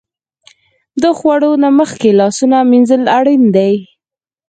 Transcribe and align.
د 1.01 1.03
خوړو 1.17 1.51
نه 1.63 1.69
مخکې 1.79 2.09
لاسونه 2.19 2.57
مینځل 2.71 3.01
اړین 3.17 3.43
دي. 3.55 3.73